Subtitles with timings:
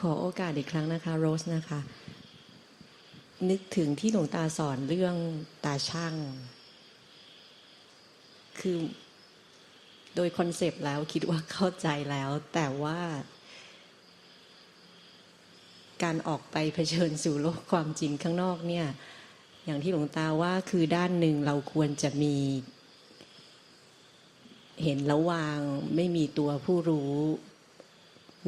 [0.00, 1.80] ขอโอกาสอีกครั้งนะคะ โรสนะคะ
[3.50, 5.14] นึกถึงที่หลวงตาสอนเรื่อง
[5.64, 6.14] ตาช่าง
[8.60, 8.78] คือ
[10.14, 13.00] โดยคอนเซปต์แล้วคิดว่าเข้าใจแล้ว แต่ว่า
[16.02, 18.86] การออกไปเผชิญสู่โลกความจริงข้างนอกเนี่ย
[19.64, 22.36] อย่างที่หลวงตาว่าคือด้านหนึ่งเราควรจะมี
[24.82, 25.60] เห็นแล้ววาง
[25.96, 27.14] ไม่มีตัวผู้รู้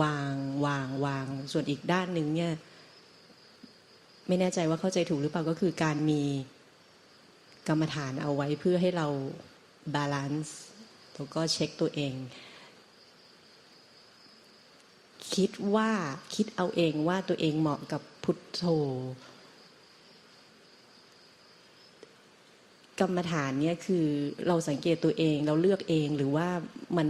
[0.00, 0.34] วาง
[0.66, 2.52] วางวาง ส่วนอีกด้านหนึ่งเนี่ย
[4.28, 6.22] ไม่แน่ใจว่าเข้าใจถูกหรือเปล่าก็คือการมี
[7.68, 9.06] กรรมฐานเอาไว้เพื่อให้เรา
[9.94, 10.60] บาลานซ์
[11.14, 12.14] แล้วก็เช็คตัวเอง
[15.34, 15.90] คิดว่า
[16.34, 18.62] คิดเอาเองว่าตัวเองเหมาะกับพุทโธ
[23.00, 24.06] กรรมฐานเนี่ยคือ
[24.46, 26.48] เราสังเกตตัวเองเราเลือกเองหรือว่า
[26.96, 27.08] มัน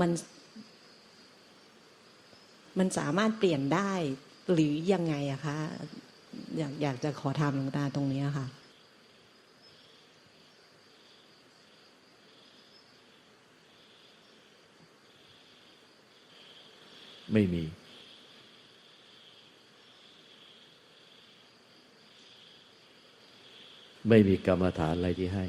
[0.00, 0.10] มัน
[2.78, 3.92] มันสามารถเปลี่ยนได้
[4.52, 5.56] หรือยังไงอะคะ
[6.58, 8.46] อยากอยากจะขอถามหลวงตาตรงนี้ค่ะ
[17.32, 17.64] ไม่มี
[24.08, 25.44] ไม่มีกรรมฐานอะไรที่ให้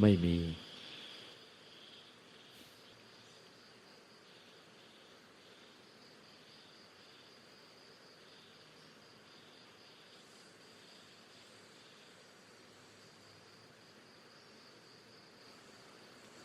[0.00, 0.36] ไม่มี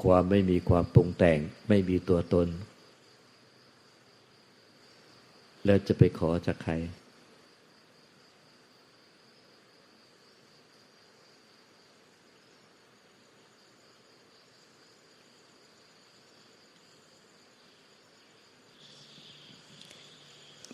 [0.04, 2.48] ความไม่มีความปรุงแต่งไม่มีตัวตน
[5.66, 6.74] แล้วจะไปขอจากใคร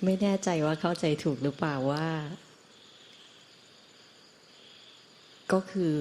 [0.04, 2.08] ไม่แน่ใจว่าเข้าใจถูกหรือเปล่าว่า
[5.52, 5.96] ก็คือ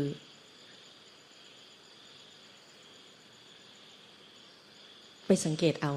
[5.27, 5.93] ไปสังเกตเอา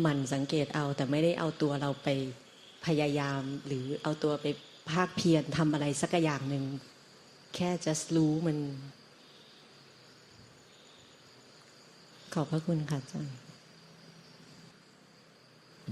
[0.00, 2.08] หมั่นสังเกตเอาแต่ไม่ได้เอาตัวเราไป
[2.86, 4.46] พยายาม หรือเอาตัวไป
[4.90, 6.64] ภาคเพียรทำอะไรสักอย่างหนึ่ง
[7.54, 8.58] แค่ just รู้มัน
[12.34, 13.47] ขอบพระคุณค่ะอาจารย์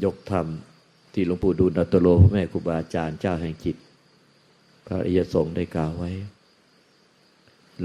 [0.05, 0.47] ยกธรรม
[1.12, 3.77] ที่หลวงปู่ดูลนัตโลพระแม่ครูบาอาจารย์เจ้าแห่งจิต
[4.87, 6.11] พระอิยสงฆ์ได้กล่าวไว้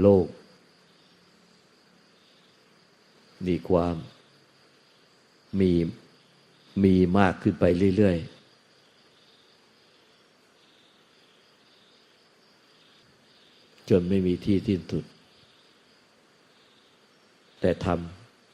[0.00, 0.26] โลก
[3.46, 3.94] มีความ
[5.60, 5.72] มี
[6.84, 7.64] มีมากขึ้นไป
[7.96, 8.32] เรื่อย ๆ
[13.90, 15.04] จนไม่มีที่สิ้นสุด
[17.60, 17.86] แต่ท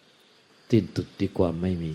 [0.03, 1.93] ำสิ้นสุดที่ความไม่มี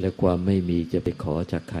[0.00, 1.80] และความไม่มีจะไปขอจากใคร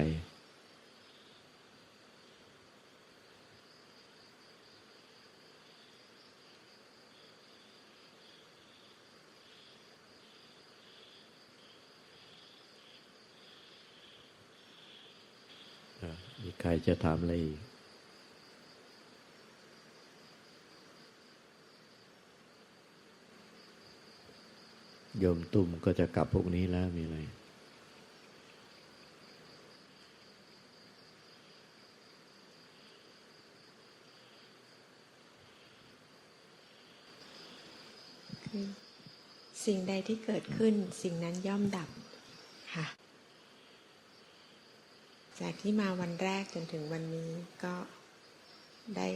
[16.42, 17.60] มีใครจะถามอะไรอีก
[25.18, 27.18] โยมตุ่มก็จะกลับพวกนี้แล้วมีอะไร
[38.46, 38.66] คือ
[39.66, 41.88] สิ่งใดที่เกิดขึ้นสิ่งนั้นย่อมดับ
[42.74, 42.86] ค่ะ
[45.40, 47.30] จากที่มาวันแรกจนถึงวันนี้
[47.64, 47.74] ก็
[48.96, 49.08] ได้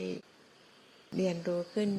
[1.17, 1.91] เรียนรู้ขึ้น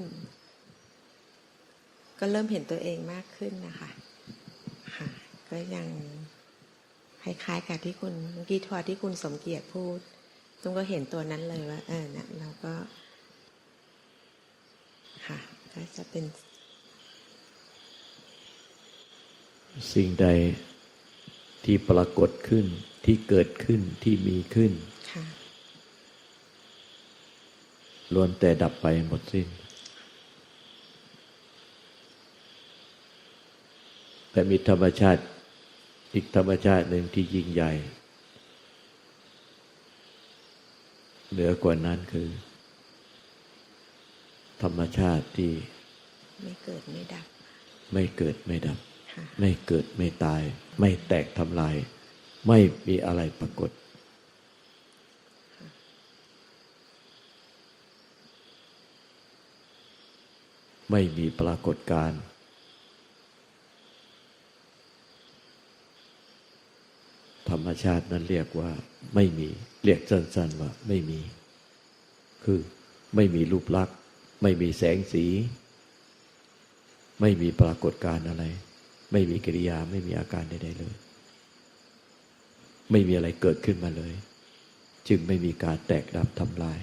[2.19, 3.89] ก็เริ่มเห็นตัวเองมากขึ้นนะคะ
[4.97, 5.07] ค่ะ
[5.50, 5.88] ก็ยัง
[7.24, 10.00] คล้ายๆกับที่คุณเมื่อกี้ทวที่คุณสมเกียรติพูด
[10.62, 12.74] ตุ้มก็เห็นตัวนั้นเลยว่า เออนะเราก็
[15.27, 15.39] ค่ะ
[15.74, 16.24] ก็จะเป็น
[19.93, 20.27] สิ่งใด
[21.63, 22.65] ที่ปรากฏขึ้น
[23.05, 24.71] ที่เกิดขึ้นที่มีขึ้น
[25.11, 25.25] ค่ะ
[28.13, 29.47] ล้วนแต่ดับไปหมดสิ้น
[34.31, 35.21] แต่มีธรรมชาติ
[36.13, 37.71] อีกธรรมชาติหนึ่งที่ยิ่งใหญ่
[41.31, 42.27] เหนือกว่านั้นคือ
[44.61, 45.51] ธรรมชาติที่
[46.41, 47.25] ไม่เกิดไม่ดับ
[47.93, 48.88] ไม่เกิดไม่ดับค่ะ
[49.39, 50.41] ไม่เกิดไม่ตาย
[50.79, 51.75] ไม่แตกทำลาย
[52.47, 53.71] ไม่มีอะไรปรากฏ
[60.91, 62.21] ไม่มีปรากฏการณ์
[67.50, 68.71] ธรรมชาตินั้นเรียกว่า
[69.15, 69.50] ไม่มี
[69.83, 71.19] เรียกสั้นๆว่าไม่มี
[72.44, 72.59] คือ
[73.15, 73.97] ไม่มีรูปลักษณ์
[74.41, 75.25] ไม่มีแสงสี
[77.21, 78.44] ไม่มีปรากฏการณ์อะไร
[79.11, 80.95] ไม่มีกิริยาไม่มีอาการใดๆเลย
[82.91, 84.13] ไม่มีอะไรเกิดขึ้นมาเลย
[85.07, 86.79] จึงไม่มีการแตกดับทำลาย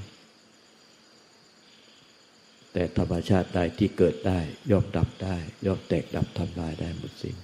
[2.73, 4.39] แต่ธรรมชาติใดที่เกิดได้
[4.71, 5.37] ย่อมดับได้
[5.67, 7.37] ย่อมแตกดับทำลายได้หมดสิ้น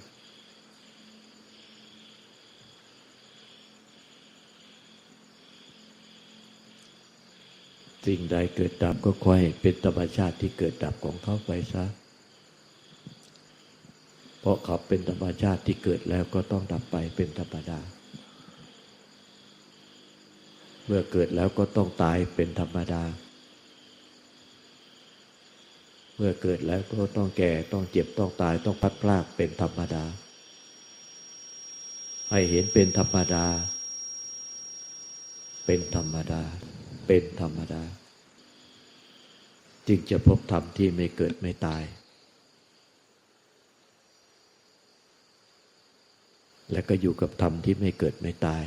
[8.05, 11.85] สิ่งใดเกิดดับก็ค่อยเป็นธรรมชาติที่เกิดดับของเขาไปซะ
[14.43, 17.79] เพราะเขาเป็นธรรมชาติที่เกิดแล้วก็ต้องดับไปเป็นธรรมดา
[20.85, 23.03] เมื่อเกิดแล้วก็ต้องตายเป็นธรรมดา
[26.15, 30.03] เมื่อเกิดแล้วก็ต้องแก่ต้องเจ็บต้องตายต้องพัดพลากเป็นธรรมดา
[32.31, 33.45] ให้เห็นเป็นธรรมดา
[35.65, 36.41] เป็นธรรมดา
[37.07, 37.83] เป็นธรรมดา
[39.87, 41.83] จึงจะพบธรรมที่ไม่เกิดไม่ตาย
[46.73, 48.63] และก็อยู่กับธรรมที่ไม่เกิดไม่ตาย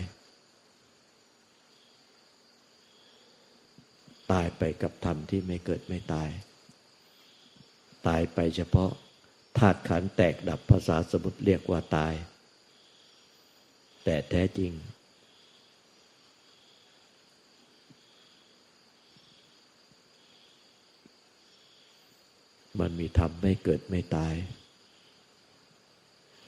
[4.33, 6.29] ตายไปกับธรรมที่ไม่เกิดไม่ตาย
[8.07, 8.91] ตายไปเฉพาะ
[9.59, 12.15] ธาตุขันแตกดับภาษาสมุติเรียกว่าตาย
[14.05, 14.73] แต่แท้จริง
[22.81, 24.35] มันมีธรรมไม่เกิดไม่ตาย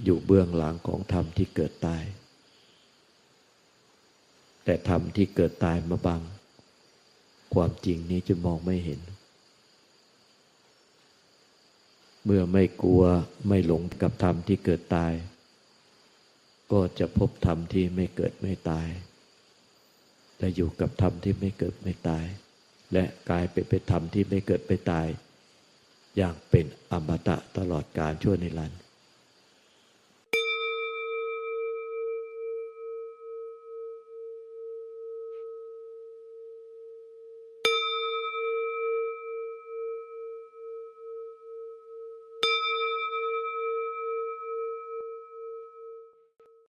[0.05, 2.03] อยู่เบื้องหลังของธรรมที่เกิดตาย
[4.65, 6.23] แต่ธรรมที่เกิดตายมาบัง
[7.55, 9.01] ความจริงนี้จะมองไม่เห็น
[12.25, 13.03] เมื่อไม่กลัว
[13.49, 15.13] ไม่หลงกับธรรมที่เกิดตาย
[16.73, 18.89] ก็จะพบธรรมที่ไม่เกิดไม่ตาย
[20.39, 22.25] และอยู่กับธรรมที่ไม่เกิดไม่ตาย
[22.93, 25.07] และกลายไปเป็นธรรมที่ไม่เกิดไม่ตาย
[26.17, 28.81] อย่างเป็นอมตะตลอดกาลชั่วนิรันดร์